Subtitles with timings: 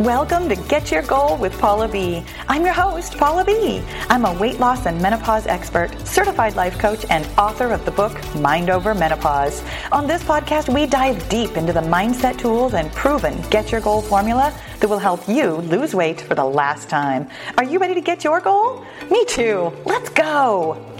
[0.00, 2.24] Welcome to Get Your Goal with Paula B.
[2.48, 3.82] I'm your host, Paula B.
[4.08, 8.18] I'm a weight loss and menopause expert, certified life coach, and author of the book
[8.36, 9.62] Mind Over Menopause.
[9.92, 14.00] On this podcast, we dive deep into the mindset tools and proven Get Your Goal
[14.00, 17.28] formula that will help you lose weight for the last time.
[17.58, 18.82] Are you ready to get your goal?
[19.10, 19.72] Me too.
[19.84, 20.91] Let's go.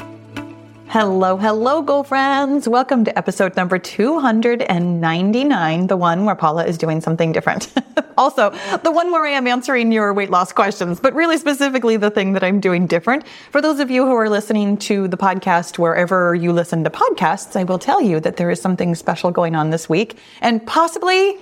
[0.92, 2.68] Hello, hello, goal friends.
[2.68, 7.72] Welcome to episode number 299, the one where Paula is doing something different.
[8.18, 8.50] also,
[8.84, 12.34] the one where I am answering your weight loss questions, but really specifically the thing
[12.34, 13.26] that I'm doing different.
[13.52, 17.56] For those of you who are listening to the podcast wherever you listen to podcasts,
[17.56, 21.38] I will tell you that there is something special going on this week and possibly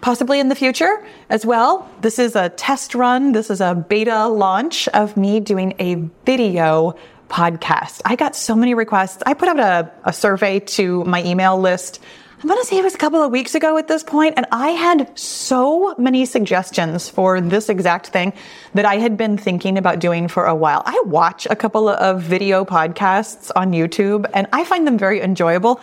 [0.00, 1.88] possibly in the future as well.
[2.00, 3.30] This is a test run.
[3.32, 5.94] This is a beta launch of me doing a
[6.24, 6.96] video
[7.30, 8.02] podcast.
[8.04, 9.22] I got so many requests.
[9.24, 12.00] I put out a, a survey to my email list.
[12.42, 14.46] I'm going to say it was a couple of weeks ago at this point, and
[14.50, 18.32] I had so many suggestions for this exact thing
[18.72, 20.82] that I had been thinking about doing for a while.
[20.86, 25.82] I watch a couple of video podcasts on YouTube, and I find them very enjoyable.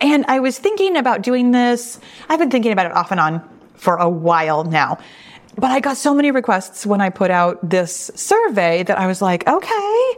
[0.00, 2.00] And I was thinking about doing this.
[2.30, 4.98] I've been thinking about it off and on for a while now.
[5.56, 9.20] But I got so many requests when I put out this survey that I was
[9.20, 10.14] like, okay,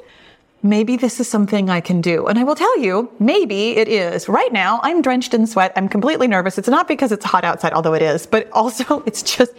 [0.62, 2.26] maybe this is something I can do.
[2.26, 4.28] And I will tell you, maybe it is.
[4.28, 5.72] Right now, I'm drenched in sweat.
[5.76, 6.58] I'm completely nervous.
[6.58, 9.52] It's not because it's hot outside, although it is, but also it's just,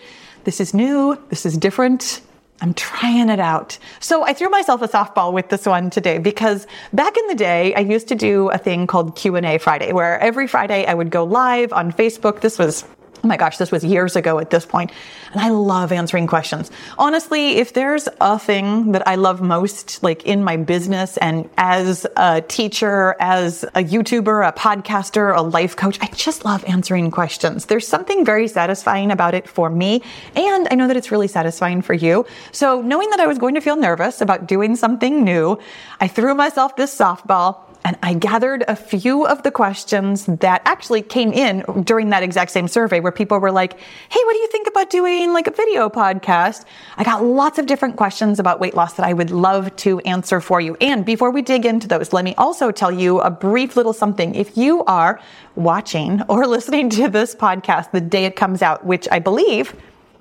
[0.43, 1.17] this is new.
[1.29, 2.21] This is different.
[2.61, 3.79] I'm trying it out.
[3.99, 7.73] So I threw myself a softball with this one today because back in the day,
[7.73, 11.23] I used to do a thing called Q&A Friday where every Friday I would go
[11.23, 12.41] live on Facebook.
[12.41, 12.85] This was
[13.23, 14.91] Oh my gosh, this was years ago at this point,
[15.31, 16.71] And I love answering questions.
[16.97, 22.07] Honestly, if there's a thing that I love most, like in my business and as
[22.17, 27.67] a teacher, as a YouTuber, a podcaster, a life coach, I just love answering questions.
[27.67, 30.01] There's something very satisfying about it for me.
[30.35, 32.25] And I know that it's really satisfying for you.
[32.51, 35.59] So knowing that I was going to feel nervous about doing something new,
[35.99, 41.01] I threw myself this softball and I gathered a few of the questions that actually
[41.01, 44.47] came in during that exact same survey where people were like, Hey, what do you
[44.47, 46.65] think about doing like a video podcast?
[46.97, 50.41] I got lots of different questions about weight loss that I would love to answer
[50.41, 50.77] for you.
[50.79, 54.35] And before we dig into those, let me also tell you a brief little something.
[54.35, 55.19] If you are
[55.55, 59.75] watching or listening to this podcast the day it comes out, which I believe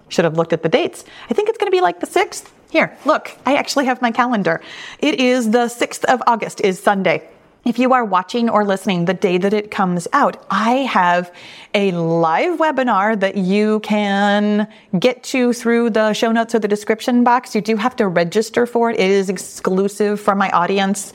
[0.08, 1.04] should have looked at the dates.
[1.28, 2.50] I think it's going to be like the 6th.
[2.70, 4.60] Here, look, I actually have my calendar.
[4.98, 7.28] It is the 6th of August is Sunday.
[7.64, 11.32] If you are watching or listening the day that it comes out, I have
[11.74, 14.66] a live webinar that you can
[14.98, 17.54] get to through the show notes or the description box.
[17.54, 18.98] You do have to register for it.
[18.98, 21.12] It is exclusive for my audience.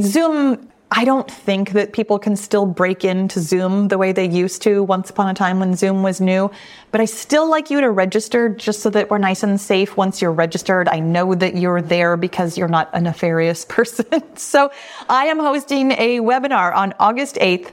[0.00, 4.62] Zoom I don't think that people can still break into Zoom the way they used
[4.62, 6.52] to once upon a time when Zoom was new.
[6.92, 10.22] But I still like you to register just so that we're nice and safe once
[10.22, 10.88] you're registered.
[10.88, 14.06] I know that you're there because you're not a nefarious person.
[14.36, 14.70] so
[15.08, 17.72] I am hosting a webinar on August 8th.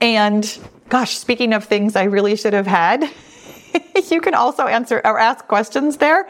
[0.00, 0.58] And
[0.88, 3.02] gosh, speaking of things I really should have had,
[4.10, 6.28] you can also answer or ask questions there.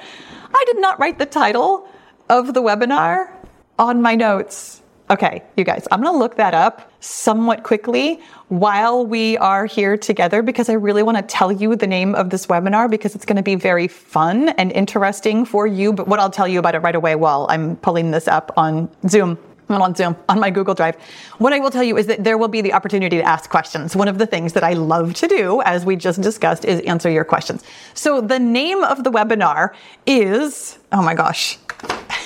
[0.54, 1.86] I did not write the title
[2.30, 3.30] of the webinar
[3.78, 4.79] on my notes.
[5.10, 10.40] Okay, you guys, I'm to look that up somewhat quickly while we are here together
[10.40, 13.42] because I really want to tell you the name of this webinar because it's to
[13.42, 15.92] be very fun and interesting for you.
[15.92, 18.88] But what I'll tell you about it right away while I'm pulling this up on
[19.08, 19.36] Zoom.
[19.68, 20.94] Not on Zoom, on my Google Drive.
[21.38, 23.96] What I will tell you is that there will be the opportunity to ask questions.
[23.96, 27.10] One of the things that I love to do, as we just discussed, is answer
[27.10, 27.64] your questions.
[27.94, 29.74] So the name of the webinar
[30.06, 31.58] is, oh my gosh,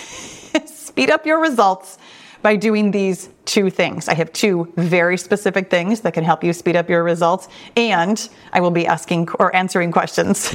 [0.67, 1.99] speed up your results
[2.45, 4.07] by doing these two things.
[4.07, 8.29] I have two very specific things that can help you speed up your results, and
[8.53, 10.55] I will be asking or answering questions.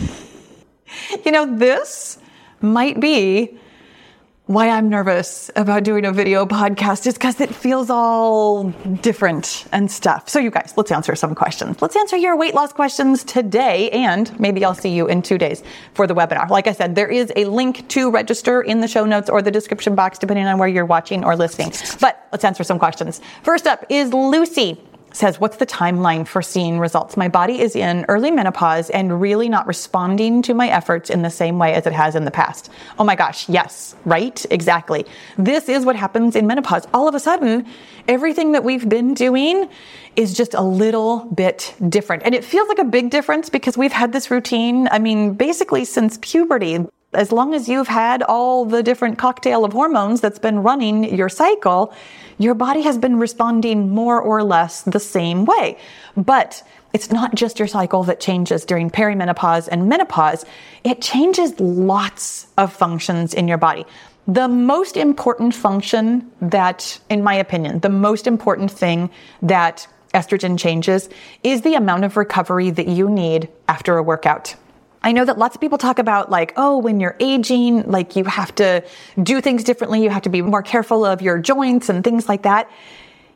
[1.25, 2.19] you know, this
[2.61, 3.57] might be
[4.49, 8.69] why I'm nervous about doing a video podcast is because it feels all
[9.03, 10.27] different and stuff.
[10.27, 11.79] So, you guys, let's answer some questions.
[11.83, 15.61] Let's answer your weight loss questions today, and maybe I'll see you in two days
[15.93, 16.49] for the webinar.
[16.49, 19.51] Like I said, there is a link to register in the show notes or the
[19.51, 21.71] description box, depending on where you're watching or listening.
[22.01, 23.21] But let's answer some questions.
[23.43, 24.81] First up is Lucy
[25.19, 27.17] says, What's the timeline for seeing results?
[27.17, 31.29] My body is in early menopause and really not responding to my efforts in the
[31.29, 32.69] same way as it has in the past.
[32.97, 34.43] Oh my gosh, yes, right?
[34.49, 35.05] Exactly.
[35.37, 36.87] This is what happens in menopause.
[36.93, 37.67] All of a sudden,
[38.07, 39.69] everything that we've been doing
[40.15, 42.23] is just a little bit different.
[42.23, 45.85] And it feels like a big difference because we've had this routine, I mean, basically
[45.85, 46.79] since puberty
[47.13, 51.29] as long as you've had all the different cocktail of hormones that's been running your
[51.29, 51.93] cycle,
[52.37, 55.77] your body has been responding more or less the same way.
[56.15, 56.61] But
[56.93, 60.45] it's not just your cycle that changes during perimenopause and menopause.
[60.83, 63.85] It changes lots of functions in your body.
[64.27, 69.09] The most important function that, in my opinion, the most important thing
[69.41, 71.09] that estrogen changes
[71.43, 74.55] is the amount of recovery that you need after a workout.
[75.01, 78.25] I know that lots of people talk about like, oh, when you're aging, like you
[78.25, 78.83] have to
[79.21, 80.03] do things differently.
[80.03, 82.69] You have to be more careful of your joints and things like that.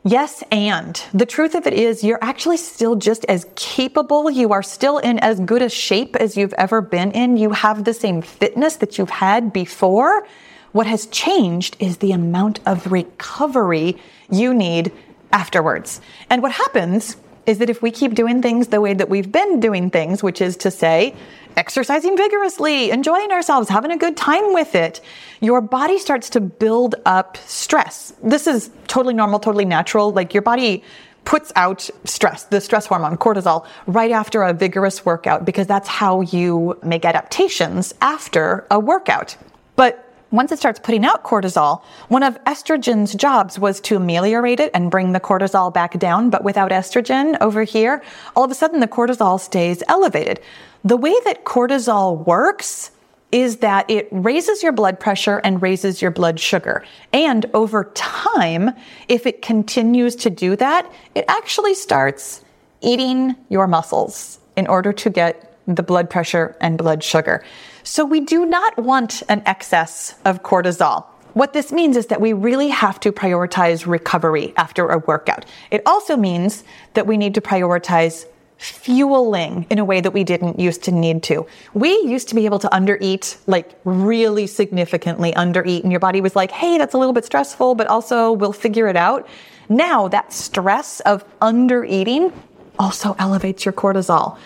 [0.06, 4.30] Yes, and the truth of it is you're actually still just as capable.
[4.30, 7.38] You are still in as good a shape as you've ever been in.
[7.38, 10.26] You have the same fitness that you've had before.
[10.72, 13.96] What has changed is the amount of recovery
[14.30, 14.92] you need
[15.32, 16.02] afterwards.
[16.28, 17.16] And what happens
[17.46, 20.40] is that if we keep doing things the way that we've been doing things, which
[20.40, 21.14] is to say,
[21.56, 25.00] exercising vigorously, enjoying ourselves, having a good time with it,
[25.40, 28.12] your body starts to build up stress.
[28.22, 30.12] This is totally normal, totally natural.
[30.12, 30.82] Like your body
[31.24, 36.20] puts out stress, the stress hormone, cortisol, right after a vigorous workout because that's how
[36.22, 39.36] you make adaptations after a workout.
[39.76, 44.70] But once it starts putting out cortisol, one of estrogen's jobs was to ameliorate it
[44.74, 46.28] and bring the cortisol back down.
[46.28, 48.02] But without estrogen over here,
[48.34, 50.40] all of a sudden the cortisol stays elevated.
[50.82, 52.90] The way that cortisol works
[53.30, 56.84] is that it raises your blood pressure and raises your blood sugar.
[57.12, 58.70] And over time,
[59.08, 62.44] if it continues to do that, it actually starts
[62.80, 67.44] eating your muscles in order to get the blood pressure and blood sugar.
[67.82, 71.04] So we do not want an excess of cortisol.
[71.34, 75.44] What this means is that we really have to prioritize recovery after a workout.
[75.70, 76.62] It also means
[76.94, 78.26] that we need to prioritize
[78.56, 81.46] fueling in a way that we didn't used to need to.
[81.74, 86.36] We used to be able to undereat, like really significantly undereat, and your body was
[86.36, 89.26] like, hey, that's a little bit stressful, but also we'll figure it out.
[89.68, 92.32] Now, that stress of undereating
[92.78, 94.38] also elevates your cortisol.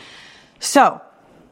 [0.59, 1.01] So,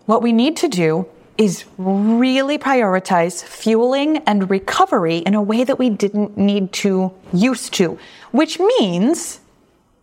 [0.06, 1.06] what we need to do
[1.36, 7.74] is really prioritize fueling and recovery in a way that we didn't need to used
[7.74, 7.98] to,
[8.30, 9.40] which means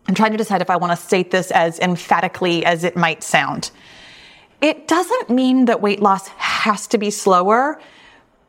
[0.06, 3.22] I'm trying to decide if I want to state this as emphatically as it might
[3.22, 3.70] sound.
[4.60, 7.80] It doesn't mean that weight loss has to be slower,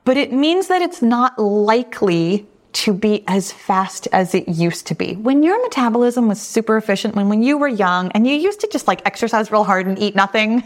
[0.03, 4.95] but it means that it's not likely to be as fast as it used to
[4.95, 5.15] be.
[5.15, 8.67] When your metabolism was super efficient, when, when you were young and you used to
[8.67, 10.61] just like exercise real hard and eat nothing,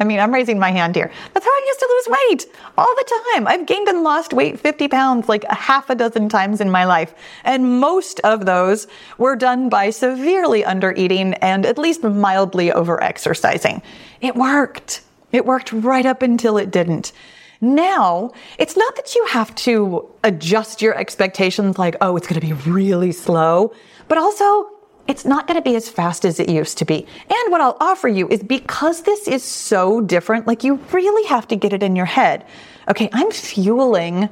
[0.00, 1.12] I mean, I'm raising my hand here.
[1.34, 3.46] That's how I used to lose weight all the time.
[3.46, 6.84] I've gained and lost weight 50 pounds like a half a dozen times in my
[6.84, 7.14] life.
[7.44, 8.86] And most of those
[9.18, 13.82] were done by severely under eating and at least mildly over exercising.
[14.22, 15.02] It worked.
[15.32, 17.12] It worked right up until it didn't.
[17.60, 22.46] Now, it's not that you have to adjust your expectations like, oh, it's going to
[22.46, 23.74] be really slow,
[24.08, 24.70] but also
[25.08, 27.06] it's not going to be as fast as it used to be.
[27.28, 31.48] And what I'll offer you is because this is so different, like you really have
[31.48, 32.46] to get it in your head.
[32.88, 34.28] Okay, I'm fueling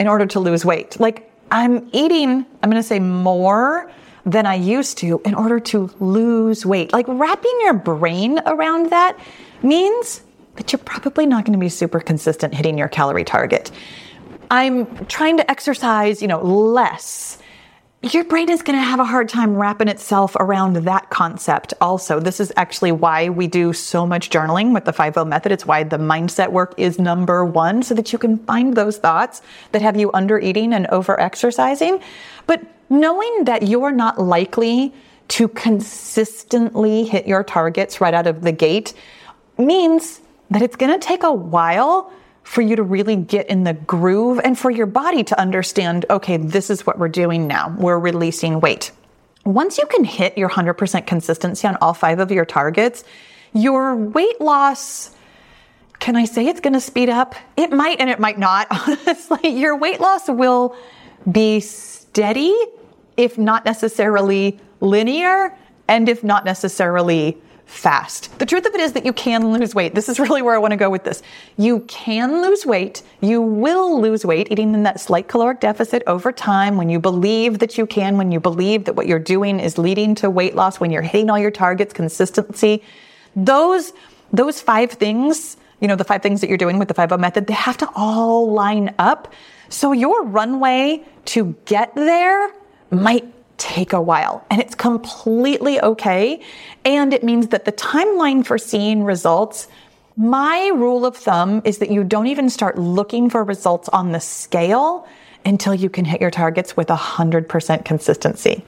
[0.00, 0.98] in order to lose weight.
[0.98, 3.90] Like I'm eating, I'm going to say more
[4.24, 6.92] than I used to in order to lose weight.
[6.92, 9.18] Like wrapping your brain around that
[9.62, 10.22] means
[10.56, 13.70] that you're probably not going to be super consistent hitting your calorie target.
[14.50, 17.38] I'm trying to exercise, you know, less
[18.10, 22.18] your brain is going to have a hard time wrapping itself around that concept also.
[22.18, 25.52] This is actually why we do so much journaling with the 5-0 method.
[25.52, 29.40] It's why the mindset work is number one so that you can find those thoughts
[29.70, 32.00] that have you under eating and over exercising.
[32.48, 34.92] But knowing that you're not likely
[35.28, 38.94] to consistently hit your targets right out of the gate
[39.58, 42.12] means that it's going to take a while
[42.42, 46.36] for you to really get in the groove and for your body to understand, okay,
[46.36, 47.74] this is what we're doing now.
[47.78, 48.90] We're releasing weight.
[49.44, 53.04] Once you can hit your 100% consistency on all five of your targets,
[53.52, 55.14] your weight loss,
[55.98, 57.34] can I say it's going to speed up?
[57.56, 58.66] It might and it might not.
[58.88, 60.76] Honestly, your weight loss will
[61.30, 62.56] be steady,
[63.16, 65.56] if not necessarily linear,
[65.88, 67.40] and if not necessarily
[67.72, 68.38] fast.
[68.38, 69.94] The truth of it is that you can lose weight.
[69.94, 71.22] This is really where I want to go with this.
[71.56, 73.02] You can lose weight.
[73.20, 77.60] You will lose weight eating in that slight caloric deficit over time when you believe
[77.60, 80.80] that you can, when you believe that what you're doing is leading to weight loss,
[80.80, 82.82] when you're hitting all your targets, consistency.
[83.34, 83.94] Those,
[84.32, 87.46] those five things, you know, the five things that you're doing with the 5 method,
[87.46, 89.32] they have to all line up.
[89.70, 92.50] So your runway to get there
[92.90, 93.24] might
[93.62, 96.40] take a while and it's completely okay.
[96.84, 99.68] And it means that the timeline for seeing results,
[100.16, 104.18] my rule of thumb is that you don't even start looking for results on the
[104.18, 105.06] scale
[105.44, 108.64] until you can hit your targets with 100% consistency.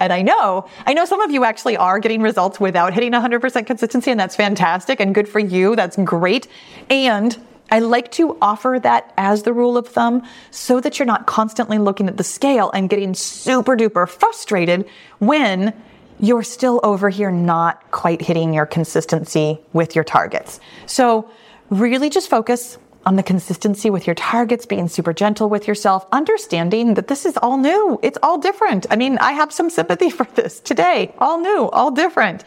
[0.00, 3.66] And I know, I know some of you actually are getting results without hitting 100%
[3.66, 5.76] consistency, and that's fantastic and good for you.
[5.76, 6.48] That's great.
[6.90, 7.38] And
[7.70, 11.78] I like to offer that as the rule of thumb so that you're not constantly
[11.78, 15.74] looking at the scale and getting super duper frustrated when
[16.20, 20.60] you're still over here not quite hitting your consistency with your targets.
[20.86, 21.28] So
[21.70, 26.94] really just focus on the consistency with your targets, being super gentle with yourself, understanding
[26.94, 27.98] that this is all new.
[28.02, 28.86] It's all different.
[28.90, 31.14] I mean, I have some sympathy for this today.
[31.18, 32.44] All new, all different.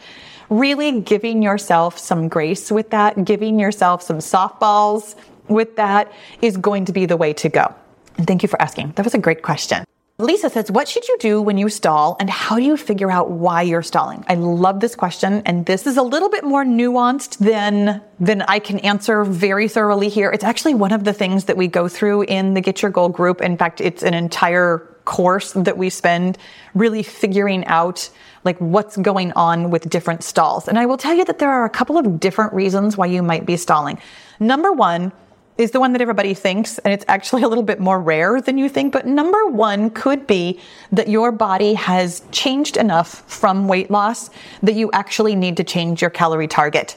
[0.50, 5.14] Really giving yourself some grace with that, giving yourself some softballs
[5.48, 6.12] with that
[6.42, 7.74] is going to be the way to go.
[8.16, 8.92] And thank you for asking.
[8.92, 9.84] That was a great question.
[10.20, 13.30] Lisa says, What should you do when you stall and how do you figure out
[13.30, 14.24] why you're stalling?
[14.26, 15.42] I love this question.
[15.46, 20.08] And this is a little bit more nuanced than, than I can answer very thoroughly
[20.08, 20.32] here.
[20.32, 23.10] It's actually one of the things that we go through in the Get Your Goal
[23.10, 23.40] group.
[23.40, 24.78] In fact, it's an entire
[25.08, 26.36] course that we spend
[26.74, 28.10] really figuring out
[28.44, 30.68] like what's going on with different stalls.
[30.68, 33.22] And I will tell you that there are a couple of different reasons why you
[33.22, 33.98] might be stalling.
[34.38, 35.12] Number one,
[35.56, 38.58] is the one that everybody thinks, and it's actually a little bit more rare than
[38.58, 38.92] you think.
[38.92, 40.60] But number one could be
[40.92, 44.30] that your body has changed enough from weight loss
[44.62, 46.96] that you actually need to change your calorie target.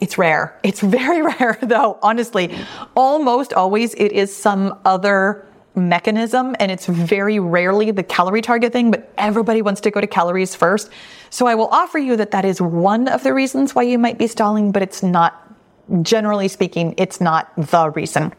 [0.00, 0.58] It's rare.
[0.62, 2.54] It's very rare though, honestly.
[2.94, 8.90] Almost always it is some other mechanism and it's very rarely the calorie target thing,
[8.90, 10.90] but everybody wants to go to calories first.
[11.30, 14.18] So I will offer you that that is one of the reasons why you might
[14.18, 15.40] be stalling, but it's not
[16.02, 18.32] generally speaking, it's not the reason.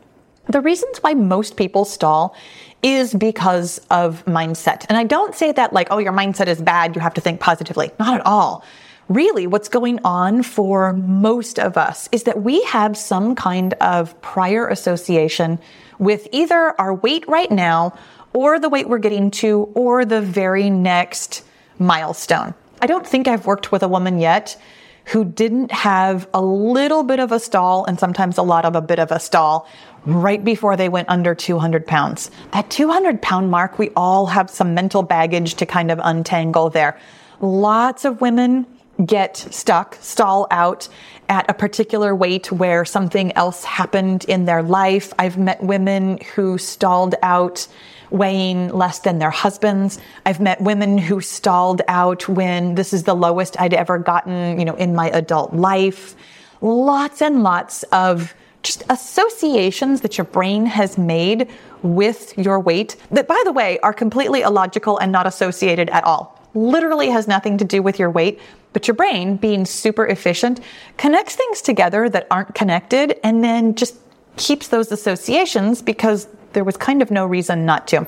[0.48, 2.36] The reasons why most people stall
[2.84, 4.86] is because of mindset.
[4.90, 7.40] And I don't say that like, oh, your mindset is bad, you have to think
[7.40, 7.92] positively.
[8.00, 8.64] Not at all.
[9.08, 14.20] Really, what's going on for most of us is that we have some kind of
[14.22, 15.60] prior association
[16.00, 17.98] with either our weight right now,
[18.34, 21.44] or the weight we're getting to, or the very next
[21.80, 22.54] milestone.
[22.82, 24.58] I don't think I've worked with a woman yet
[25.06, 28.82] who didn't have a little bit of a stall and sometimes a lot of a
[28.82, 29.68] bit of a stall
[30.06, 32.32] right before they went under 200 pounds.
[32.52, 37.00] That 200 pound mark, we all have some mental baggage to kind of untangle there.
[37.40, 38.66] Lots of women
[39.04, 40.88] get stuck, stall out
[41.28, 45.14] at a particular weight where something else happened in their life.
[45.20, 47.68] I've met women who stalled out
[48.12, 50.00] weighing less than their husbands.
[50.26, 54.66] I've met women who stalled out when this is the lowest I'd ever gotten, you
[54.66, 56.16] know, in my adult life.
[56.62, 58.34] Lots and lots of
[58.64, 61.50] just associations that your brain has made
[61.82, 66.40] with your weight that, by the way, are completely illogical and not associated at all.
[66.54, 68.40] Literally has nothing to do with your weight,
[68.76, 70.60] but your brain, being super efficient,
[70.98, 73.96] connects things together that aren't connected and then just
[74.36, 78.06] keeps those associations because there was kind of no reason not to.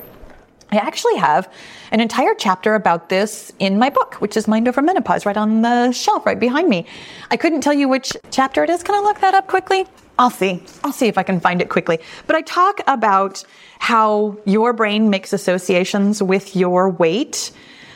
[0.70, 1.50] I actually have
[1.92, 5.62] an entire chapter about this in my book, which is Mind Over Menopause, right on
[5.62, 6.86] the shelf right behind me.
[7.32, 8.84] I couldn't tell you which chapter it is.
[8.84, 9.86] Can I look that up quickly?
[10.20, 10.62] I'll see.
[10.84, 12.00] I'll see if I can find it quickly.
[12.26, 13.42] But I talk about
[13.80, 17.54] how your brain makes associations with your weight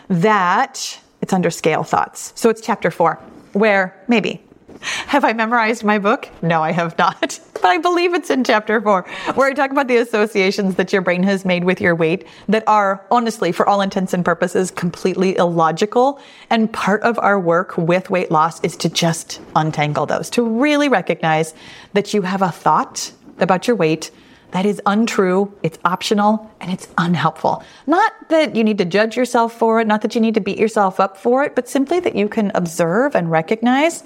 [0.08, 2.34] that it's under scale thoughts.
[2.36, 3.16] So it's chapter four,
[3.54, 4.42] where maybe
[4.82, 6.30] have I memorized my book?
[6.42, 7.40] No, I have not.
[7.62, 9.04] But I believe it's in chapter four,
[9.36, 12.63] where I talk about the associations that your brain has made with your weight that
[12.66, 16.20] are honestly, for all intents and purposes, completely illogical.
[16.50, 20.90] And part of our work with weight loss is to just untangle those, to really
[20.90, 21.54] recognize
[21.94, 24.10] that you have a thought about your weight
[24.51, 27.63] that is untrue, it's optional, and it's unhelpful.
[27.88, 30.58] Not that you need to judge yourself for it, not that you need to beat
[30.58, 34.03] yourself up for it, but simply that you can observe and recognize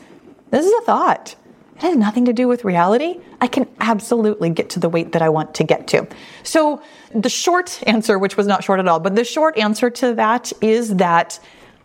[0.52, 1.36] this is a thought.
[1.76, 3.20] It has nothing to do with reality.
[3.42, 6.08] I can absolutely get to the weight that I want to get to.
[6.44, 6.82] So
[7.14, 10.54] the short answer, which was not short at all, but the short answer to that
[10.62, 11.40] is that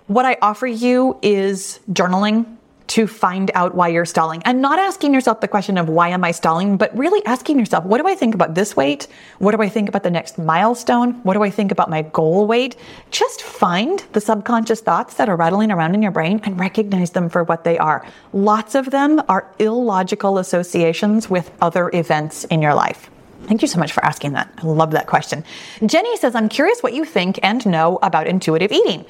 [0.07, 2.57] what I offer you is journaling
[2.91, 6.25] to find out why you're stalling and not asking yourself the question of why am
[6.25, 9.07] I stalling, but really asking yourself, what do I think about this weight?
[9.39, 11.13] What do I think about the next milestone?
[11.23, 12.75] What do I think about my goal weight?
[13.13, 17.29] Just find the subconscious thoughts that are rattling around in your brain and recognize them
[17.29, 18.05] for what they are.
[18.33, 23.09] Lots of them are illogical associations with other events in your life.
[23.45, 24.53] Thank you so much for asking that.
[24.59, 25.45] I love that question.
[25.79, 29.07] Jeni says, I'm curious what you think and know about intuitive eating.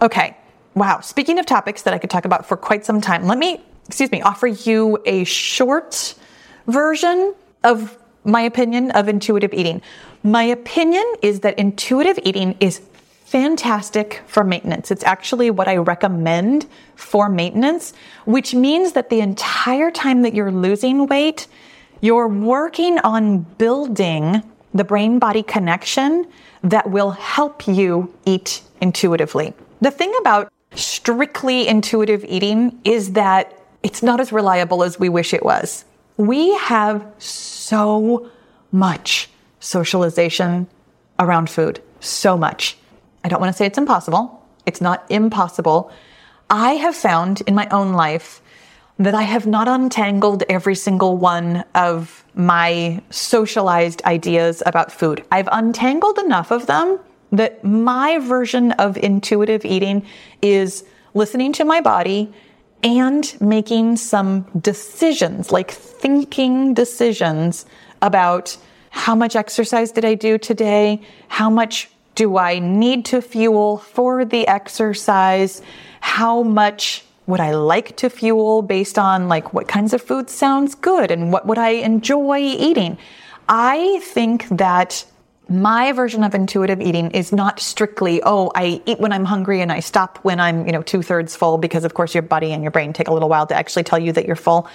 [0.00, 0.36] Okay,
[0.74, 1.00] Wow.
[1.00, 4.10] Speaking of topics that I could talk about for quite some time, let me, excuse
[4.10, 6.14] me, offer you a short
[6.66, 9.82] version of my opinion of intuitive eating.
[10.22, 12.80] My opinion is that intuitive eating is
[13.24, 14.90] fantastic for maintenance.
[14.90, 16.66] It's actually what I recommend
[16.96, 17.92] for maintenance,
[18.24, 21.46] which means that the entire time that you're losing weight,
[22.00, 26.26] you're working on building the brain body connection
[26.62, 29.54] that will help you eat intuitively.
[29.80, 35.34] The thing about strictly intuitive eating is that it's not as reliable as we wish
[35.34, 35.84] it was.
[36.16, 38.30] We have so
[38.72, 39.28] much
[39.60, 40.66] socialization
[41.18, 41.80] around food.
[42.00, 42.76] So much.
[43.22, 44.42] I don't want to say it's impossible.
[44.66, 45.90] It's not impossible.
[46.50, 48.42] I have found in my own life
[48.98, 55.24] that I have not untangled every single one of my socialized ideas about food.
[55.32, 57.00] I've untangled enough of them
[57.36, 60.06] that my version of intuitive eating
[60.42, 62.32] is listening to my body
[62.82, 67.64] and making some decisions, like thinking decisions
[68.02, 68.56] about
[68.90, 71.00] how much exercise did I do today?
[71.28, 75.62] How much do I need to fuel for the exercise?
[76.00, 80.74] How much would I like to fuel based on like what kinds of food sounds
[80.74, 82.98] good and what would I enjoy eating?
[83.48, 85.04] I think that
[85.48, 89.70] my version of intuitive eating is not strictly, oh, I eat when I'm hungry and
[89.70, 92.62] I stop when I'm, you know, two thirds full because of course your body and
[92.62, 94.68] your brain take a little while to actually tell you that you're full.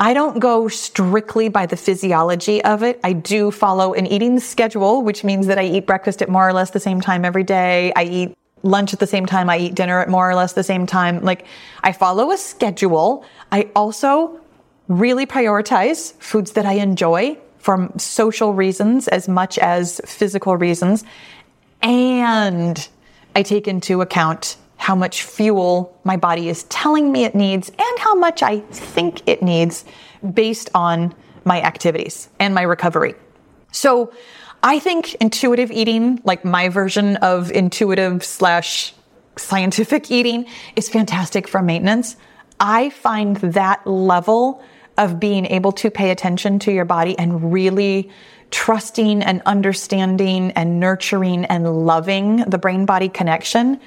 [0.00, 3.00] I don't go strictly by the physiology of it.
[3.02, 6.52] I do follow an eating schedule, which means that I eat breakfast at more or
[6.52, 7.92] less the same time every day.
[7.96, 9.50] I eat lunch at the same time.
[9.50, 11.22] I eat dinner at more or less the same time.
[11.22, 11.46] Like
[11.82, 13.24] I follow a schedule.
[13.50, 14.40] I also
[14.88, 21.04] really prioritize foods that I enjoy for social reasons as much as physical reasons.
[21.82, 22.88] And
[23.34, 27.98] I take into account how much fuel my body is telling me it needs and
[27.98, 29.84] how much I think it needs
[30.32, 33.14] based on my activities and my recovery.
[33.72, 34.12] So
[34.62, 38.94] I think intuitive eating, like my version of intuitive slash
[39.36, 40.46] scientific eating,
[40.76, 42.16] is fantastic for maintenance.
[42.60, 44.62] I find that level
[44.98, 48.10] of being able to pay attention to your body and really
[48.50, 53.80] trusting and understanding and nurturing and loving the brain body connection.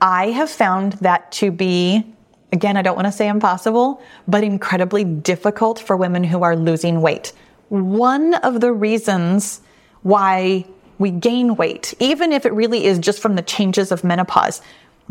[0.00, 2.04] I have found that to be,
[2.52, 7.00] again, I don't want to say impossible, but incredibly difficult for women who are losing
[7.00, 7.32] weight.
[7.68, 9.60] One of the reasons
[10.02, 10.66] why
[10.98, 14.60] we gain weight, even if it really is just from the changes of menopause,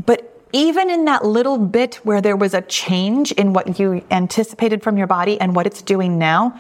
[0.06, 4.84] but even in that little bit where there was a change in what you anticipated
[4.84, 6.58] from your body and what it's doing now,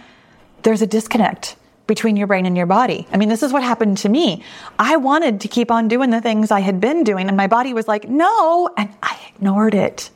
[0.63, 3.07] there's a disconnect between your brain and your body.
[3.11, 4.43] I mean, this is what happened to me.
[4.79, 7.73] I wanted to keep on doing the things I had been doing, and my body
[7.73, 10.09] was like, no, and I ignored it.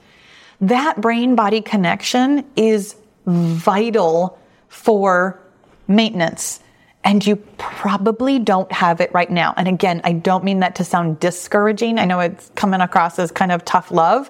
[0.59, 5.39] That brain body connection is vital for
[5.87, 6.61] maintenance
[7.07, 9.53] and you probably don't have it right now.
[9.55, 11.99] And again, I don't mean that to sound discouraging.
[11.99, 14.29] I know it's coming across as kind of tough love.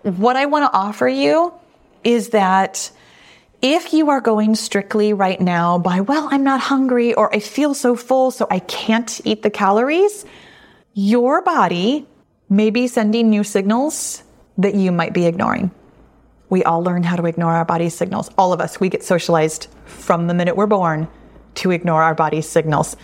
[0.00, 1.52] What I want to offer you
[2.04, 2.90] is that
[3.60, 7.74] if you are going strictly right now by, well, I'm not hungry or I feel
[7.74, 10.24] so full, so I can't eat the calories,
[10.94, 12.08] your body
[12.48, 14.22] may be sending new signals
[14.56, 15.70] that you might be ignoring.
[16.48, 18.30] We all learn how to ignore our body's signals.
[18.38, 21.08] All of us, we get socialized from the minute we're born
[21.56, 22.96] to ignore our body's signals.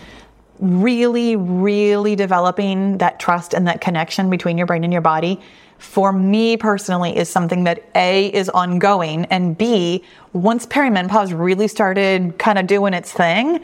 [0.59, 5.39] Really, really developing that trust and that connection between your brain and your body
[5.83, 12.39] for me personally is something that A is ongoing and B, once perimenopause really started
[12.39, 13.59] kind of doing its thing,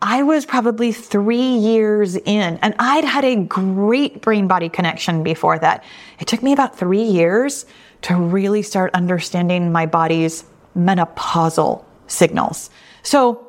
[0.00, 5.58] I was probably three years in and I'd had a great brain body connection before
[5.58, 5.84] that.
[6.18, 7.66] It took me about three years
[8.02, 12.70] to really start understanding my body's menopausal signals.
[13.02, 13.46] So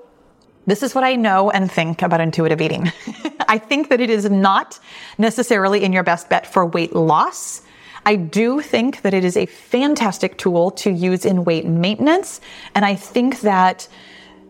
[0.66, 2.92] this is what I know and think about intuitive eating.
[3.48, 4.80] I think that it is not
[5.18, 7.62] necessarily in your best bet for weight loss.
[8.06, 12.42] I do think that it is a fantastic tool to use in weight maintenance.
[12.76, 13.88] And I think that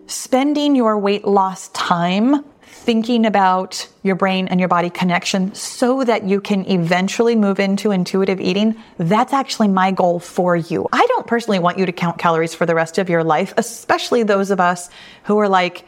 [0.08, 2.44] spending your weight loss time
[2.84, 7.92] thinking about your brain and your body connection so that you can eventually move into
[7.92, 10.88] intuitive eating, that's actually my goal for you.
[10.92, 14.24] I don't personally want you to count calories for the rest of your life, especially
[14.24, 14.90] those of us
[15.24, 15.86] who are like,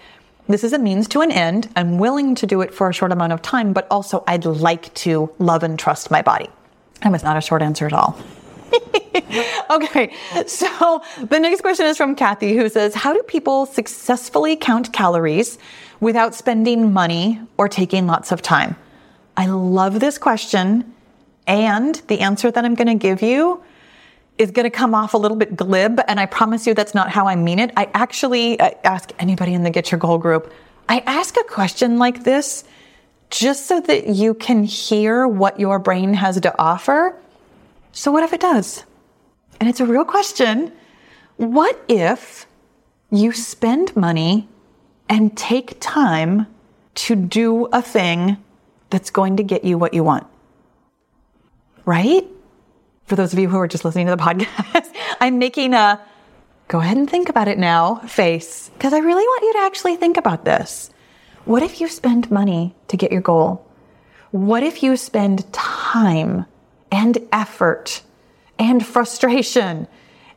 [0.47, 1.69] this is a means to an end.
[1.75, 4.93] I'm willing to do it for a short amount of time, but also I'd like
[4.95, 6.49] to love and trust my body.
[7.01, 8.17] That was not a short answer at all.
[9.69, 10.13] okay,
[10.47, 15.57] so the next question is from Cathy who says, How do people successfully count calories
[15.99, 18.75] without spending money or taking lots of time?
[19.37, 20.93] I love this question.
[21.47, 23.63] And the answer that I'm going to give you
[24.37, 27.09] is going to come off a little bit glib, and I promise you that's not
[27.09, 27.71] how I mean it.
[27.77, 30.51] I actually uh, ask anybody in the Get Your Goal group,
[30.89, 32.63] I ask a question like this
[33.29, 37.15] just so that you can hear what your brain has to offer.
[37.91, 38.83] So, what if it does?
[39.59, 40.71] And it's a real question.
[41.37, 42.45] What if
[43.09, 44.47] you spend money
[45.09, 46.47] and take time
[46.95, 48.37] to do a thing
[48.89, 50.27] that's going to get you what you want?
[51.85, 52.25] right?
[53.05, 56.01] For those of you who are just listening to the podcast, I'm making a
[56.67, 59.95] go ahead and think about it now face because I really want you to actually
[59.95, 60.89] think about this.
[61.45, 63.65] What if you spend money to get your goal?
[64.31, 66.45] What if you spend time
[66.91, 68.01] and effort
[68.57, 69.87] and frustration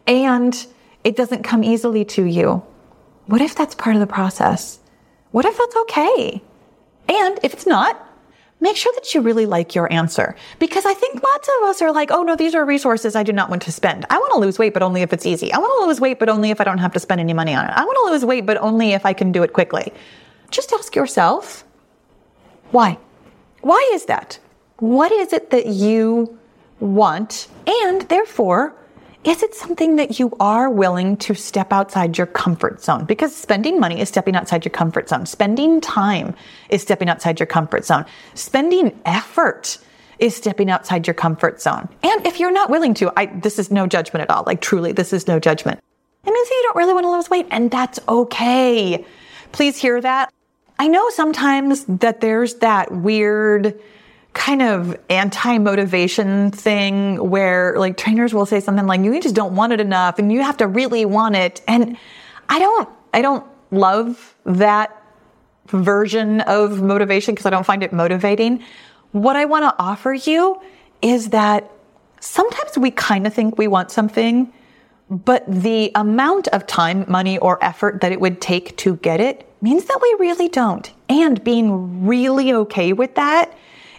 [0.06, 0.66] and
[1.04, 2.62] it doesn't come easily to you?
[3.26, 4.78] What if that's part of the process?
[5.30, 6.42] What if that's okay?
[7.08, 8.07] And if it's not,
[8.60, 10.34] make sure that you really like your answer.
[10.58, 13.32] Because I think lots of us are like, oh no, these are resources I do
[13.32, 14.06] not want to spend.
[14.10, 15.52] I want to lose weight, but only if it's easy.
[15.52, 17.54] I want to lose weight, but only if I don't have to spend any money
[17.54, 17.70] on it.
[17.70, 19.92] I want to lose weight, but only if I can do it quickly.
[20.50, 21.64] Just ask yourself,
[22.70, 22.98] why?
[23.60, 24.38] Why is that?
[24.78, 26.38] What is it that you
[26.80, 27.48] want?
[27.66, 28.74] And therefore,
[29.24, 33.04] is it something that you are willing to step outside your comfort zone?
[33.04, 35.26] Because spending money is stepping outside your comfort zone.
[35.26, 36.34] Spending time
[36.70, 38.04] is stepping outside your comfort zone.
[38.34, 39.78] Spending effort
[40.18, 41.88] is stepping outside your comfort zone.
[42.02, 44.44] And if you're not willing to, I, this is no judgment at all.
[44.46, 45.80] Like truly, this is no judgment.
[46.24, 49.04] It means that you don't really want to lose weight and that's okay.
[49.52, 50.32] Please hear that.
[50.78, 53.80] I know sometimes that there's that weird,
[54.38, 59.72] kind of anti-motivation thing where like trainers will say something like you just don't want
[59.72, 61.60] it enough and you have to really want it.
[61.66, 61.98] And
[62.48, 65.02] i don't i don't love that
[65.66, 68.62] version of motivation because i don't find it motivating.
[69.10, 70.60] What i want to offer you
[71.02, 71.68] is that
[72.20, 74.52] sometimes we kind of think we want something
[75.10, 79.50] but the amount of time money or effort that it would take to get it
[79.62, 80.92] means that we really don't.
[81.08, 83.56] And being really okay with that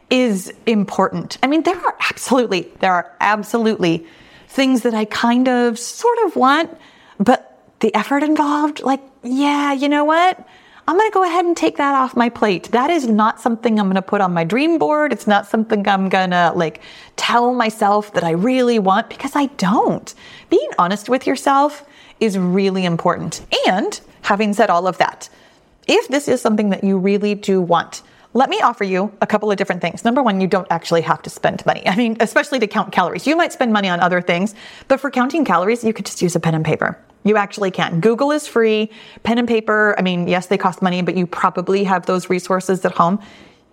[0.10, 1.38] is important.
[1.44, 4.06] I mean, there are absolutely, there are absolutely
[4.48, 6.76] things that I kind of sort of want,
[7.20, 10.46] but the effort involved, like, yeah, you know what?
[10.88, 12.72] I'm going to go ahead and take that off my plate.
[12.72, 15.14] That is not something I'm going to put on my dream board.
[15.14, 16.82] It's not something I'm going to like
[17.16, 20.12] tell myself that I really want because I don't.
[20.50, 21.86] Being honest with yourself
[22.20, 23.46] is really important.
[23.68, 25.30] And having said all of that,
[25.88, 28.02] if this is something that you really do want,
[28.34, 30.06] let me offer you a couple of different things.
[30.06, 31.88] Number one, you don't actually have to spend money.
[31.88, 33.26] I mean, especially to count calories.
[33.26, 34.54] You might spend money on other things,
[34.88, 36.98] but for counting calories, you could just use a pen and paper.
[37.24, 38.00] You actually can.
[38.00, 38.92] Google is free.
[39.24, 42.86] Pen and paper, I mean, yes, they cost money, but you probably have those resources
[42.86, 43.20] at home.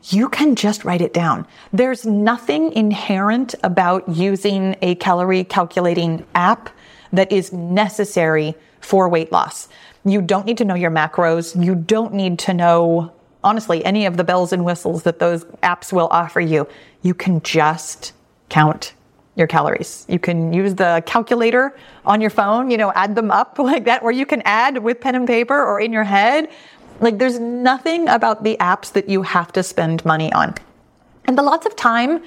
[0.05, 1.47] You can just write it down.
[1.73, 6.71] There's nothing inherent about using a calorie calculating app
[7.13, 9.69] that is necessary for weight loss.
[10.05, 11.63] You don't need to know your macros.
[11.63, 13.13] You don't need to know
[13.47, 16.67] honestly, any of the bells and whistles that those apps will offer you,
[17.03, 18.13] you can just
[18.49, 18.93] count
[19.37, 20.05] your calories.
[20.09, 24.03] You can use the calculator on your phone, you know, add them up like that,
[24.03, 26.49] or you can add with pen and paper or in your head.
[27.01, 30.55] Like there's nothing about the apps that you have to spend money on.
[31.27, 32.23] And the lots of time,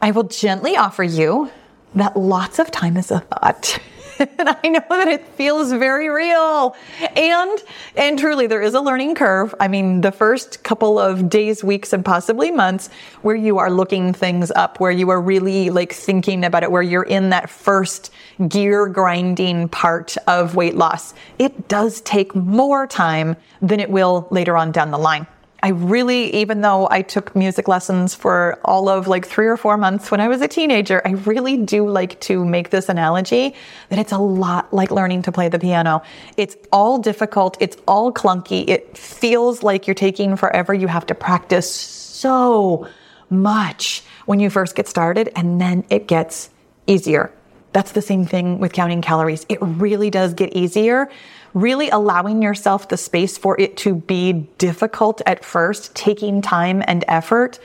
[0.00, 1.50] I will gently offer you
[1.94, 3.78] that lots of time is a thought.
[4.38, 6.76] and I know that it feels very real.
[7.16, 7.58] And,
[7.96, 9.54] and truly there is a learning curve.
[9.60, 12.88] I mean, the first couple of days, weeks, and possibly months
[13.22, 16.82] where you are looking things up, where you are really like thinking about it, where
[16.82, 18.12] you're in that first
[18.48, 21.14] gear grinding part of weight loss.
[21.38, 25.26] It does take more time than it will later on down the line.
[25.64, 29.78] I really, even though I took music lessons for all of like three or four
[29.78, 33.54] months when I was a teenager, I really do like to make this analogy
[33.88, 36.02] that it's a lot like learning to play the piano.
[36.36, 37.56] It's all difficult.
[37.60, 38.68] It's all clunky.
[38.68, 40.74] It feels like you're taking forever.
[40.74, 42.86] You have to practice so
[43.30, 46.50] much when you first get started and then it gets
[46.86, 47.32] easier.
[47.72, 49.46] That's the same thing with counting calories.
[49.48, 51.08] It really does get easier
[51.54, 57.04] really allowing yourself the space for it to be difficult at first, taking time and
[57.08, 57.58] effort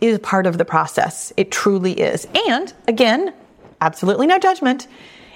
[0.00, 1.32] is part of the process.
[1.36, 2.26] It truly is.
[2.48, 3.34] And again,
[3.80, 4.86] absolutely no judgment.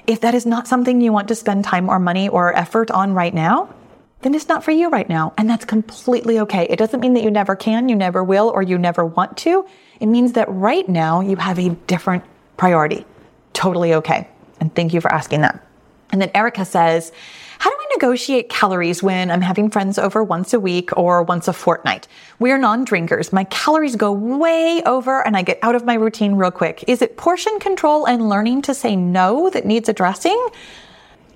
[0.07, 3.13] If that is not something you want to spend time or money or effort on
[3.13, 3.75] right now,
[4.23, 5.35] then it's not for you right now.
[5.37, 6.67] And that's completely okay.
[6.71, 9.67] It doesn't mean that you never can, you never will, or you never want to.
[10.01, 12.25] It means that right now you have a different
[12.57, 13.05] priority.
[13.53, 14.29] Totally okay.
[14.61, 15.65] And thank you for asking that.
[16.11, 17.13] And then Erika says,
[17.59, 21.49] how do I negotiate calories when I'm having friends over once a week or once
[21.49, 22.09] a fortnight?
[22.39, 23.33] We're non-drinkers.
[23.33, 26.85] My calories go way over and I get out of my routine real quick.
[26.87, 30.49] Is it portion control and learning to say no that needs addressing?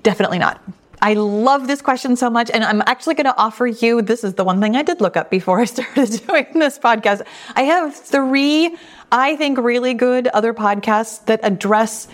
[0.03, 0.63] Definitely not.
[1.03, 2.51] I love this question so much.
[2.51, 5.17] And I'm actually going to offer you this is the one thing I did look
[5.17, 7.23] up before I started doing this podcast.
[7.57, 8.77] I have three,
[9.11, 12.09] I think, really good other podcasts that address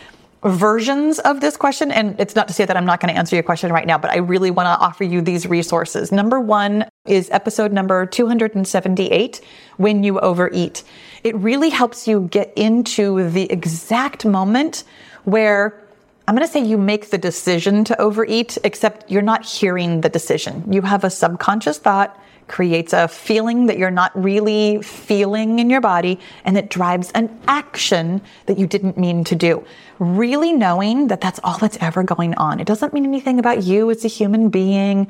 [0.47, 1.91] versions of this question.
[1.91, 3.99] And it's not to say that I'm not going to answer your question right now,
[3.99, 6.13] but I really want to offer you these resources.
[6.13, 9.41] Number one is episode number 278,
[9.77, 10.85] When You Overeat.
[11.25, 14.85] It really helps you get into the exact moment
[15.25, 15.83] where
[16.29, 20.09] I'm going to say you make the decision to overeat, except you're not hearing the
[20.09, 20.73] decision.
[20.73, 25.81] You have a subconscious thought creates a feeling that you're not really feeling in your
[25.81, 29.65] body, and it drives an action that you didn't mean to do.
[29.99, 32.61] Really knowing that that's all that's ever going on.
[32.61, 35.09] It doesn't mean anything about you as a human being.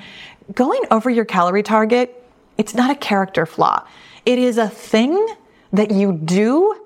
[0.54, 2.24] Going over your calorie target,
[2.56, 3.86] it's not a character flaw.
[4.24, 5.26] It is a thing
[5.72, 6.80] that you do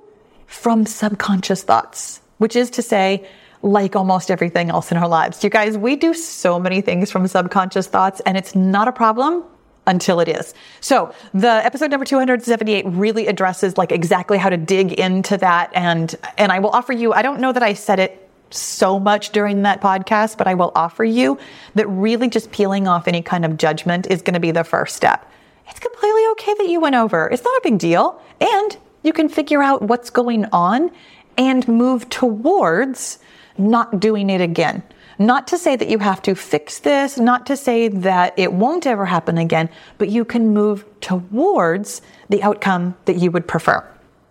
[0.46, 3.26] from subconscious thoughts, which is to say,
[3.62, 5.44] like almost everything else in our lives.
[5.44, 9.44] You guys, we do so many things from subconscious thoughts, and it's not a problem
[9.90, 10.54] until it is.
[10.80, 15.70] So the episode number 278 really addresses like exactly how to dig into that.
[15.74, 19.30] And, and I will offer you, I don't know that I said it so much
[19.30, 21.38] during that podcast, but I will offer you
[21.74, 24.96] that really just peeling off any kind of judgment is going to be the first
[24.96, 25.30] step.
[25.68, 27.28] It's completely okay that you went over.
[27.28, 28.20] It's not a big deal.
[28.40, 30.90] And you can figure out what's going on
[31.36, 33.18] and move towards
[33.58, 34.82] not doing it again.
[35.20, 38.86] Not to say that you have to fix this, not to say that it won't
[38.86, 43.86] ever happen again, but you can move towards the outcome that you would prefer.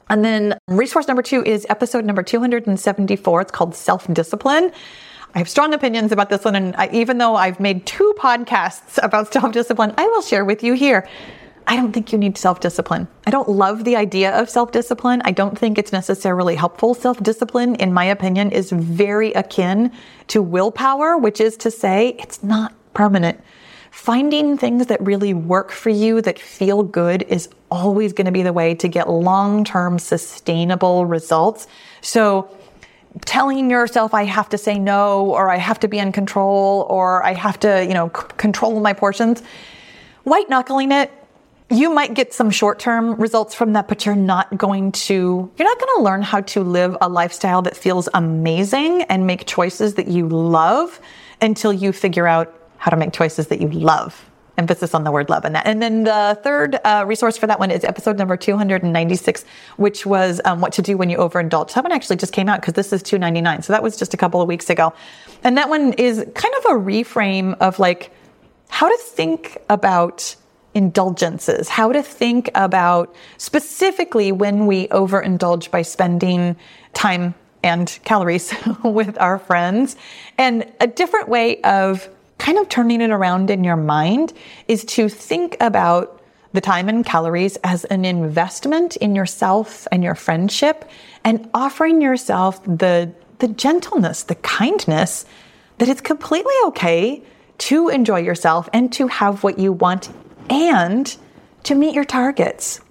[0.09, 3.41] And then resource number two is episode number 274.
[3.41, 4.71] It's called Self Discipline.
[5.35, 6.55] I have strong opinions about this one.
[6.55, 10.63] And I, even though I've made two podcasts about self discipline, I will share with
[10.63, 11.07] you here.
[11.69, 13.07] I don't think you need self discipline.
[13.27, 15.21] I don't love the idea of self discipline.
[15.23, 16.95] I don't think it's necessarily helpful.
[16.95, 19.91] Self discipline, in my opinion, is very akin
[20.29, 23.39] to willpower, which is to say, it's not permanent.
[23.91, 28.41] Finding things that really work for you, that feel good, is always going to be
[28.41, 31.67] the way to get long term sustainable results.
[32.01, 32.49] So,
[33.25, 37.23] telling yourself I have to say no, or I have to be in control, or
[37.23, 39.43] I have to, you know, c- control my portions,
[40.23, 41.11] white knuckling it
[41.69, 45.67] you might get some short term results from that, but you're not going to, you're
[45.67, 49.93] not going to learn how to live a lifestyle that feels amazing and make choices
[49.95, 50.99] that you love
[51.41, 54.25] until you figure out how to make choices that you love.
[54.57, 55.65] Emphasis on the word love and that.
[55.67, 59.45] And then the third uh, resource for that one is episode number 296,
[59.77, 61.73] which was um, what to do when you overindulge.
[61.73, 63.61] That one actually just came out because this is 299.
[63.61, 64.93] So that was just a couple of weeks ago.
[65.43, 68.11] And that one is kind of a reframe of like
[68.69, 70.35] how to think about
[70.73, 76.55] indulgences, how to think about specifically when we overindulge by spending
[76.93, 78.53] time and calories
[78.83, 79.95] with our friends.
[80.37, 84.33] And a different way of kind of turning it around in your mind
[84.67, 86.21] is to think about
[86.53, 90.89] the time and calories as an investment in yourself and your friendship
[91.23, 95.25] and offering yourself the, the gentleness, the kindness
[95.77, 97.21] that it's completely okay
[97.59, 100.09] to enjoy yourself and to have what you want
[100.49, 101.15] and
[101.63, 102.81] to meet your targets.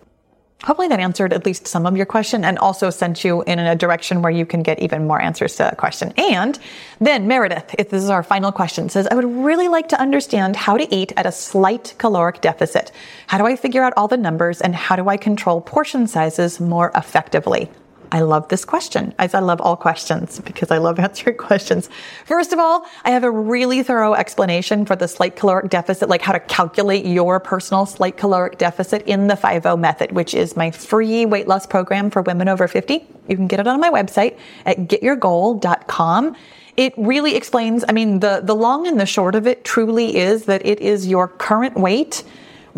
[0.65, 3.77] Hopefully that answered at least some of your question and also sent you in a
[3.77, 6.13] direction where you can get even more answers to that question.
[6.17, 6.59] And
[7.01, 10.57] then Meredith, if this is our final question, says, I would really like to understand
[10.57, 12.91] how to eat at a slight caloric deficit.
[13.29, 16.59] How do I figure out all the numbers and how do I control portion sizes
[16.59, 17.71] more effectively?
[18.11, 21.89] I love this question, as I love all questions because I love answering questions.
[22.25, 26.23] First of all, I have a really thorough explanation for the slight caloric deficit, like
[26.23, 30.71] how to calculate your personal slight caloric deficit in the 5 method, which is my
[30.71, 33.07] free weight loss program for women over 50.
[33.29, 36.37] You can get it on my website at getyourgoal.com
[36.79, 40.45] it really explains, I mean, the, the long and the short of it truly is
[40.45, 42.23] that it is your current weight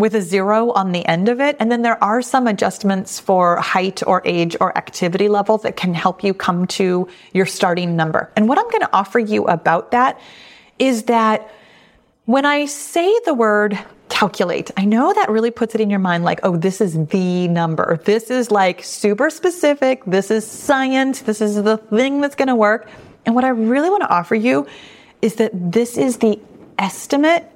[0.00, 1.56] with a zero on the end of it.
[1.60, 5.94] And then there are some adjustments for height or age or activity level that can
[5.94, 8.30] help you come to your starting number.
[8.36, 10.20] And what I'm going to offer you about that
[10.78, 11.50] is that
[12.24, 16.24] when I say the word calculate, I know that really puts it in your mind
[16.24, 18.00] like, oh, this is the number.
[18.04, 20.04] This is like super specific.
[20.04, 21.22] This is science.
[21.22, 22.88] This is the thing that's going to work.
[23.26, 24.66] And what I really want to offer you
[25.22, 26.40] is that this is the
[26.78, 27.50] estimate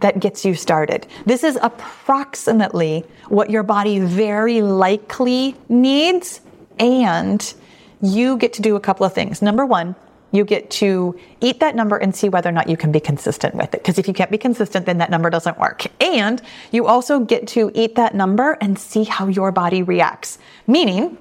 [0.00, 1.06] that gets you started.
[1.26, 6.40] This is approximately what your body very likely needs,
[6.78, 7.54] and
[8.00, 9.42] you get to do a couple of things.
[9.42, 9.96] Number one,
[10.30, 13.54] you get to eat that number and see whether or not you can be consistent
[13.54, 13.82] with it.
[13.82, 15.86] Because if you can't be consistent, then that number doesn't work.
[16.02, 20.38] And you also get to eat that number and see how your body reacts.
[20.66, 21.16] Meaning,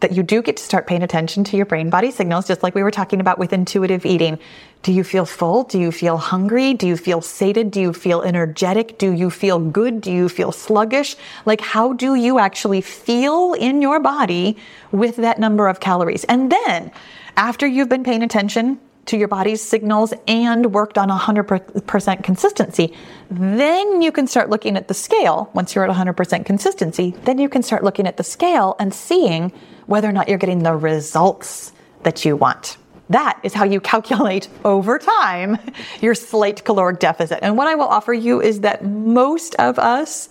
[0.00, 2.74] that you do get to start paying attention to your brain body signals, just like
[2.74, 4.38] we were talking about with intuitive eating.
[4.82, 5.64] Do you feel full?
[5.64, 6.72] Do you feel hungry?
[6.72, 7.70] Do you feel sated?
[7.70, 8.96] Do you feel energetic?
[8.96, 10.00] Do you feel good?
[10.00, 11.16] Do you feel sluggish?
[11.44, 14.56] Like, how do you actually feel in your body
[14.90, 16.24] with that number of calories?
[16.24, 16.90] And then
[17.36, 22.94] after you've been paying attention to your body's signals and worked on 100% consistency,
[23.30, 25.50] then you can start looking at the scale.
[25.52, 29.52] Once you're at 100% consistency, then you can start looking at the scale and seeing
[29.86, 32.78] whether or not you're getting the results that you want.
[33.10, 35.58] That is how you calculate over time
[36.00, 37.40] your slight caloric deficit.
[37.42, 40.28] And what I will offer you is that most of us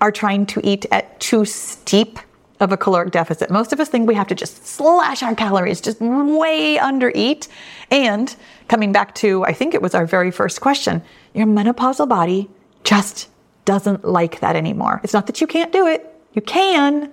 [0.00, 2.18] are trying to eat at too steep
[2.60, 3.50] of a caloric deficit.
[3.50, 7.48] Most of us think we have to just slash our calories, just way under eat.
[7.90, 8.34] And
[8.68, 11.02] coming back to, I think it was our very first question,
[11.34, 12.48] your menopausal body
[12.84, 13.28] just
[13.64, 15.00] doesn't like that anymore.
[15.02, 17.12] It's not that you can't do it, you can,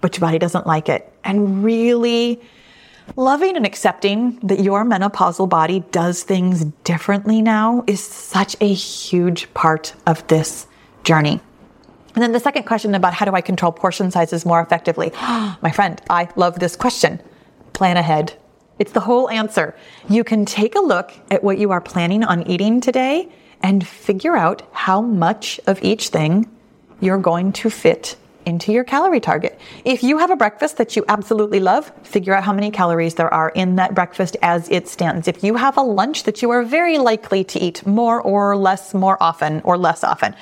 [0.00, 1.10] but your body doesn't like it.
[1.24, 2.40] And really
[3.16, 9.52] loving and accepting that your menopausal body does things differently now is such a huge
[9.54, 10.66] part of this
[11.04, 11.40] journey.
[12.14, 15.12] And then the second question about how do I control portion sizes more effectively?
[15.62, 17.20] My friend, I love this question.
[17.72, 18.34] Plan ahead.
[18.78, 19.74] It's the whole answer.
[20.08, 23.30] You can take a look at what you are planning on eating today
[23.62, 26.50] and figure out how much of each thing
[27.00, 29.58] you're going to fit into your calorie target.
[29.84, 33.32] If you have a breakfast that you absolutely love, figure out how many calories there
[33.32, 35.28] are in that breakfast as it stands.
[35.28, 38.94] If you have a lunch that you are very likely to eat more or less
[38.94, 40.34] more often or less often,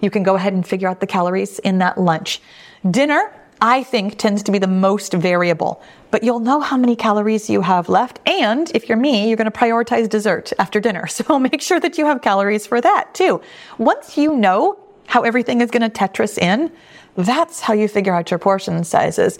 [0.00, 2.40] you can go ahead and figure out the calories in that lunch.
[2.88, 7.50] Dinner, I think tends to be the most variable, but you'll know how many calories
[7.50, 8.20] you have left.
[8.26, 11.06] And if you're me, you're going to prioritize dessert after dinner.
[11.18, 13.40] So make sure that you have calories for that too.
[13.76, 16.70] Once you know how everything is going to Tetris in,
[17.16, 19.38] that's how you figure out your portion sizes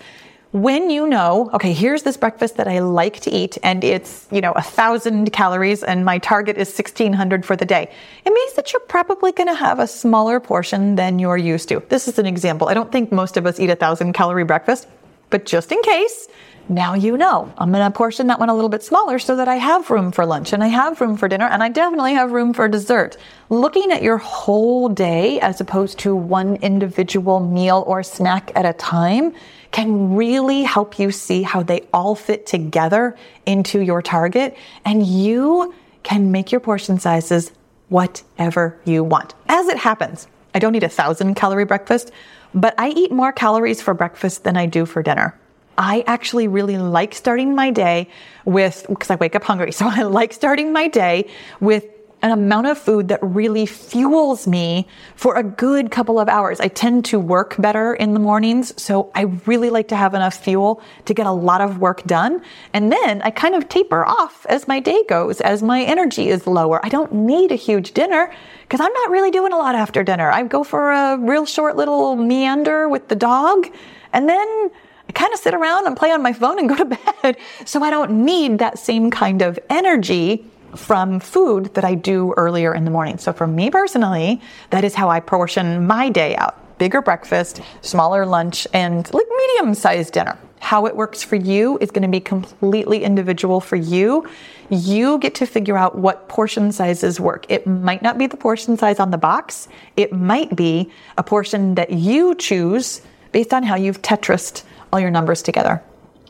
[0.53, 4.41] when you know, okay, here's this breakfast that I like to eat and it's, you
[4.41, 7.91] know, a thousand calories and my target is 1600 for the day,
[8.25, 11.83] it means that you're probably going to have a smaller portion than you're used to.
[11.91, 12.69] This is an example.
[12.69, 14.89] I don't think most of us eat a thousand calorie breakfast,
[15.29, 16.29] but just in case,
[16.69, 17.53] now you know.
[17.59, 20.13] I'm going to portion that one a little bit smaller so that I have room
[20.13, 23.17] for lunch and I have room for dinner and I definitely have room for dessert.
[23.49, 28.73] Looking at your whole day as opposed to one individual meal or snack at a
[28.75, 29.35] time
[29.71, 35.75] can really help you see how they all fit together into your target and you
[36.03, 37.53] can make your portion sizes
[37.89, 39.35] whatever you want.
[39.49, 42.11] As it happens, I don't eat a thousand calorie breakfast,
[42.55, 45.39] but I eat more calories for breakfast than I do for dinner.
[45.79, 48.09] I actually really like starting my day
[48.45, 49.73] with, because I wake up hungry.
[49.79, 51.85] So I like starting my day with
[52.21, 56.59] an amount of food that really fuels me for a good couple of hours.
[56.59, 60.35] I tend to work better in the mornings, so I really like to have enough
[60.35, 62.43] fuel to get a lot of work done.
[62.73, 66.47] And then I kind of taper off as my day goes, as my energy is
[66.49, 66.85] lower.
[66.85, 70.29] I don't need a huge dinner because I'm not really doing a lot after dinner.
[70.29, 73.69] I go for a real short little meander with the dog,
[74.13, 74.71] and then
[75.09, 77.37] I kind of sit around and play on my phone and go to bed.
[77.65, 80.45] So I don't need that same kind of energy
[80.77, 83.19] from food that I do earlier in the morning.
[83.19, 84.41] So for me personally,
[84.71, 86.79] that is how I portion my day out.
[86.79, 90.39] Bigger breakfast, smaller lunch, and like medium sized dinner.
[90.61, 94.29] How it works for you is going to be completely individual for you.
[94.71, 97.47] You get to figure out what portion sizes work.
[97.49, 99.69] It might not be the portion size on the box.
[99.97, 103.01] It might be a portion that you choose
[103.33, 104.63] based on how you've Tetrised
[104.93, 105.83] all your numbers together.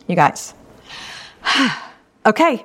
[0.07, 0.55] You guys.
[2.27, 2.65] okay.